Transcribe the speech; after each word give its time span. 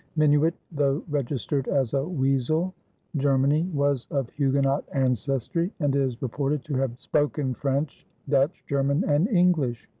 Minuit, 0.15 0.55
though 0.71 1.03
registered 1.11 1.67
as 1.67 1.93
"of 1.93 2.07
Wesel," 2.17 2.73
Germany, 3.17 3.69
was 3.71 4.07
of 4.09 4.31
Huguenot 4.31 4.83
ancestry, 4.93 5.71
and 5.79 5.95
is 5.95 6.19
reported 6.23 6.65
to 6.65 6.73
have 6.73 6.97
spoken 6.97 7.53
French, 7.53 8.07
Dutch, 8.27 8.63
German, 8.67 9.03
and 9.07 9.27
English. 9.27 9.87